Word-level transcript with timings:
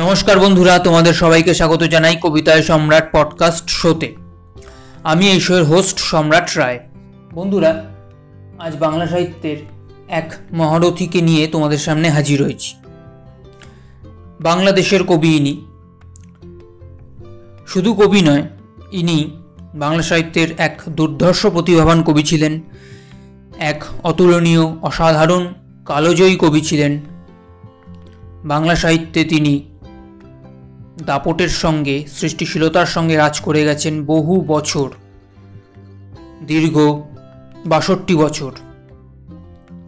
নমস্কার 0.00 0.38
বন্ধুরা, 0.38 0.78
তোমাদের 0.78 1.14
সবাইকে 1.14 1.54
স্বাগত 1.54 1.82
জানাই 1.82 2.16
কবিতায় 2.22 2.62
সম্রাট 2.62 3.06
পডকাস্ট 3.12 3.70
শোতে 3.70 4.14
আমি 5.02 5.28
এই 5.30 5.40
শোয়ের 5.40 5.64
হোস্ট 5.64 5.98
সম্রাট 5.98 6.56
রায়। 6.56 6.78
বন্ধুরা, 7.32 7.84
আজ 8.58 8.72
বাংলা 8.80 9.06
সাহিত্যের 9.06 9.56
এক 10.08 10.32
মহারথীকে 10.52 11.20
নিয়ে 11.20 11.46
তোমাদের 11.46 11.78
সামনে 11.78 12.08
হাজির 12.10 12.42
হয়েছি। 12.42 12.76
বাংলাদেশের 14.40 15.02
কবি 15.04 15.36
ইনি। 15.36 15.54
শুধু 17.66 17.94
কবি 17.94 18.22
নয়, 18.22 18.42
ইনি 18.92 19.30
বাংলা 19.74 20.02
সাহিত্যের 20.02 20.48
এক 20.58 20.80
দুর্ধর্ষ 20.88 21.46
প্রতিভাবান 21.46 22.02
কবি 22.02 22.22
ছিলেন, 22.22 22.60
এক 23.58 23.84
অতুলনীয়, 24.02 24.64
অসাধারণ, 24.82 25.54
কালোজয়ী 25.86 26.36
কবি 26.36 26.60
ছিলেন। 26.60 27.00
বাংলা 28.44 28.74
সাহিত্যে 28.76 29.24
তিনি 29.24 29.64
দাপটের 31.06 31.48
সঙ্গে, 31.48 32.06
সৃষ্টিশীলতার 32.12 32.86
সঙ্গে 32.86 33.16
রাজ 33.16 33.40
করে 33.40 33.64
গেছেন 33.64 34.04
বহু 34.04 34.44
বছর। 34.46 34.90
দীর্ঘ 36.46 37.02
বাষট্টি 37.66 38.14
বছর। 38.14 38.52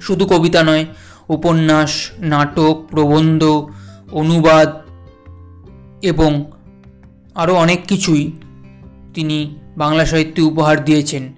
শুধু 0.00 0.26
কবিতা 0.26 0.62
নয়, 0.62 0.86
উপন্যাস, 1.28 2.10
নাটক, 2.18 2.84
প্রবন্ধ, 2.90 3.68
অনুবাদ 4.12 4.82
এবং 6.02 6.50
আরও 7.34 7.54
অনেক 7.54 7.86
কিছুই 7.86 8.32
তিনি 9.14 9.54
বাংলা 9.76 10.06
সাহিত্যে 10.06 10.42
উপহার 10.42 10.84
দিয়েছেন। 10.84 11.32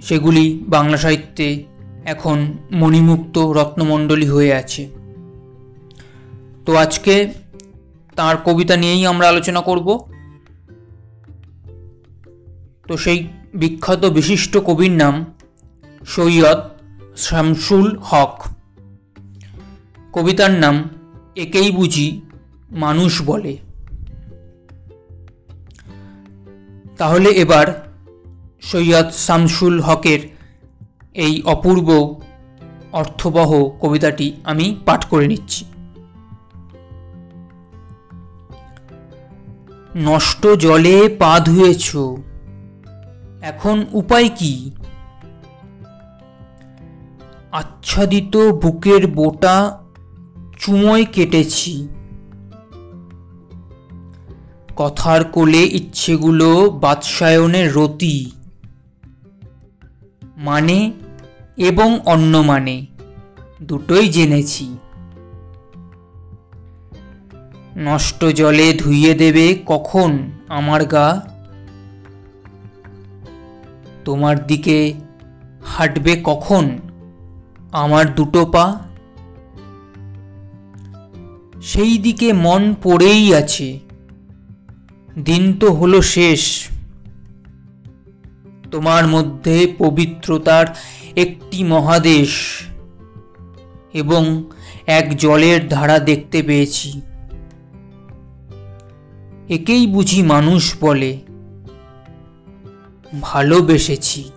সেগুলি 0.00 0.64
বাংলা 0.68 0.96
সাহিত্যে 0.96 1.64
এখন 2.04 2.52
মণিমুক্ত 2.72 3.38
রত্নমণ্ডলী 3.38 4.26
হয়ে 4.26 4.54
আছে। 4.54 5.01
তো 6.66 6.76
আজকে 6.76 7.34
তার 8.16 8.36
কবিতা 8.36 8.76
নিয়েই 8.76 9.06
আমরা 9.06 9.28
আলোচনা 9.28 9.60
করব। 9.60 10.08
তো 12.88 12.96
সেই 12.96 13.28
বিখ্যাত 13.54 14.04
বিশিষ্ট 14.04 14.56
কবির 14.56 14.90
নাম 14.90 15.24
সৈয়দ 16.06 16.58
শামসুল 17.16 17.98
হক। 18.02 18.44
কবিতার 20.12 20.50
নাম 20.50 20.88
একেই 21.36 21.70
বুঝি 21.70 22.20
মানুষ 22.70 23.22
বলে। 23.22 23.56
তাহলে 26.98 27.28
এবার 27.28 27.88
সৈয়দ 28.62 29.10
শামসুল 29.10 29.80
হকের 29.80 30.18
এই 31.14 31.42
অপূর্ব 31.42 32.20
অর্থবহ 32.92 33.68
কবিতাটি 33.80 34.36
আমি 34.44 34.76
পাঠ 34.84 35.04
করে 35.04 35.28
নিচ্ছি। 35.28 35.64
নষ্ট 39.96 40.46
জলে 40.46 41.16
পা 41.18 41.40
ধুয়েছ। 41.40 41.96
এখন 43.42 43.86
উপায় 43.92 44.28
কি? 44.36 44.70
আচ্ছাদিত 47.52 48.36
বুকের 48.36 49.06
বোটা 49.06 49.78
চুমোয় 50.58 51.04
কেটেছি। 51.04 51.88
কথার 54.76 55.24
কোলে 55.24 55.62
ইচ্ছেগুলো 55.62 56.70
বাদশায়নের 56.70 57.72
রতি। 57.72 58.30
মানে 60.36 60.92
এবং 61.56 62.00
অন্য 62.04 62.38
মানে 62.38 62.86
দুটোই 63.62 64.08
জেনেছি। 64.08 64.78
নষ্ট 67.76 68.24
জলে 68.24 68.72
ধুইয়ে 68.72 69.14
দেবে 69.14 69.62
কখন 69.66 70.30
আমার 70.48 70.84
গা? 70.84 71.26
তোমার 74.04 74.46
দিকে 74.46 74.94
হাঁটবে 75.64 76.20
কখন 76.24 76.78
আমার 77.72 78.14
দুটো 78.14 78.46
পা? 78.46 78.78
সেই 81.62 81.98
দিকে 81.98 82.32
মন 82.32 82.74
পড়েই 82.82 83.34
আছে। 83.34 83.80
দিন 85.24 85.54
তো 85.60 85.72
হলো 85.72 86.02
শেষ। 86.02 86.68
তোমার 88.70 89.06
মধ্যে 89.06 89.74
পবিত্রতার 89.78 90.66
একটি 91.16 91.64
মহাদেশ 91.64 92.60
এবং 93.92 94.44
এক 94.86 95.16
জলের 95.16 95.68
ধারা 95.68 95.98
দেখতে 95.98 96.42
পেয়েছি। 96.42 97.00
একেই 99.48 99.86
বুঝি 99.86 100.22
মানুষ 100.22 100.74
বলে। 100.80 101.20
ভালোবেসেছি। 103.20 104.30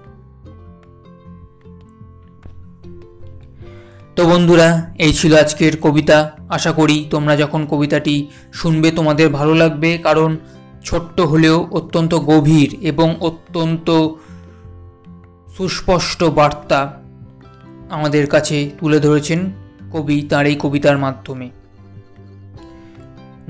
তো 4.16 4.26
বন্ধুরা, 4.26 4.94
এই 4.98 5.14
ছিল 5.14 5.36
আজকের 5.36 5.78
কবিতা। 5.82 6.32
আশা 6.50 6.72
করি 6.72 7.08
তোমরা 7.10 7.36
যখন 7.36 7.66
কবিতাটি 7.66 8.28
শুনবে, 8.54 8.92
তোমাদের 8.92 9.30
ভালো 9.30 9.56
লাগবে, 9.56 9.98
কারণ 9.98 10.38
ছোট্ট 10.86 11.22
হলেও 11.22 11.68
অত্যন্ত 11.72 12.16
গভীর 12.16 12.78
এবং 12.82 13.16
অত্যন্ত 13.20 14.08
সুস্পষ্ট 15.58 16.24
বার্তা 16.24 17.02
আমাদের 17.90 18.28
কাছে 18.28 18.70
তুলে 18.80 19.00
ধরেছেন 19.00 19.52
কবি 19.94 20.22
তাঁর 20.22 20.46
এই 20.46 20.56
কবিতার 20.60 20.98
মাধ্যমে। 20.98 21.50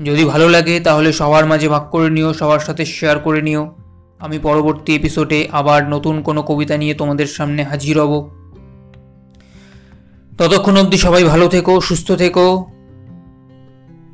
যদি 0.04 0.24
ভালো 0.24 0.48
লাগে, 0.48 0.80
তাহলে 0.80 1.12
সবার 1.12 1.46
মাঝে 1.46 1.68
ভাগ 1.68 1.90
করে 1.90 2.10
নিও, 2.10 2.34
সবার 2.34 2.58
সাথে 2.58 2.84
শেয়ার 2.84 3.18
করে 3.18 3.42
নিও। 3.42 3.74
আমি 4.18 4.38
পরবর্তী 4.38 4.94
এপিসোডে 4.94 5.48
আবার 5.52 5.88
নতুন 5.88 6.22
কোনো 6.22 6.42
কবিতা 6.42 6.76
নিয়ে 6.76 6.94
তোমাদের 6.94 7.26
সামনে 7.26 7.62
হাজির 7.62 8.00
হব। 8.00 8.30
ততক্ষণ 10.38 10.76
অবধি 10.76 10.96
সবাই 10.96 11.24
ভালো 11.24 11.48
থেকো, 11.48 11.80
সুস্থ 11.80 12.12
থেকো। 12.12 12.66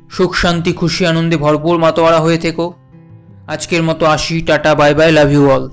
সুখ, 0.09 0.35
শান্তি, 0.35 0.73
খুশি, 0.73 1.05
আনন্দে 1.05 1.37
ভরপুর 1.37 1.77
মাতোয়ারা 1.77 2.19
হয়ে 2.19 2.37
থেকো। 2.37 2.73
আজকের 3.47 3.83
মতো 3.83 4.05
আসি, 4.05 4.41
tata, 4.41 4.75
bye 4.75 4.93
bye 4.93 5.11
love 5.11 5.31
you 5.31 5.51
all 5.51 5.69